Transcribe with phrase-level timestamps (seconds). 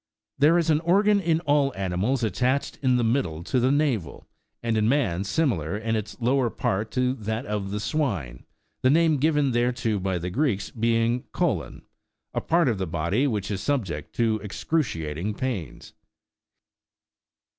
[0.39, 4.27] There is an organ in all animals attached in the middle to the navel,
[4.63, 8.45] and in man similar in its lower part to that of the swine,
[8.81, 11.83] the name given thereto by the Greeks being" colon,"
[12.33, 15.93] a part of the body which is subject to excruciating pains.